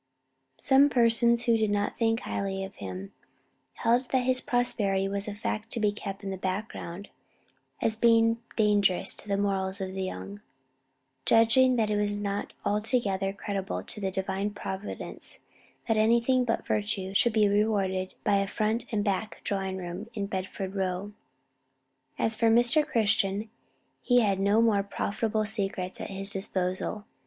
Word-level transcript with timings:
Some 0.59 0.89
persons 0.89 1.43
who 1.43 1.55
did 1.57 1.69
not 1.69 1.95
think 1.95 2.21
highly 2.21 2.63
of 2.63 2.73
him, 2.77 3.13
held 3.73 4.09
that 4.09 4.23
his 4.23 4.41
prosperity 4.41 5.07
was 5.07 5.27
a 5.27 5.35
fact 5.35 5.69
to 5.73 5.79
be 5.79 5.91
kept 5.91 6.23
in 6.23 6.31
the 6.31 6.37
background, 6.39 7.09
as 7.83 7.95
being 7.95 8.39
dangerous 8.55 9.13
to 9.13 9.27
the 9.27 9.37
morals 9.37 9.79
of 9.79 9.93
the 9.93 10.01
young; 10.01 10.41
judging 11.23 11.75
that 11.75 11.91
it 11.91 11.97
was 12.01 12.19
not 12.19 12.51
altogether 12.65 13.31
creditable 13.31 13.83
to 13.83 14.01
the 14.01 14.09
Divine 14.09 14.49
Providence 14.55 15.41
that 15.87 15.97
anything 15.97 16.45
but 16.45 16.65
virtue 16.65 17.13
should 17.13 17.33
be 17.33 17.47
rewarded 17.47 18.15
by 18.23 18.37
a 18.37 18.47
front 18.47 18.87
and 18.91 19.03
back 19.03 19.41
drawing 19.43 19.77
room 19.77 20.09
in 20.15 20.25
Bedford 20.25 20.73
Row. 20.73 21.13
As 22.17 22.35
for 22.35 22.49
Mr. 22.49 22.83
Christian, 22.83 23.51
he 24.01 24.21
had 24.21 24.39
no 24.39 24.63
more 24.63 24.81
profitable 24.81 25.45
secrets 25.45 26.01
at 26.01 26.09
his 26.09 26.31
disposal. 26.31 27.05